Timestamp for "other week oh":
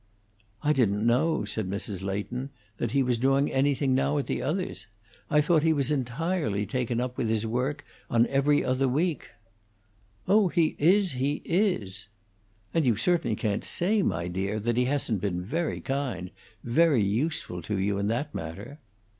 8.65-10.47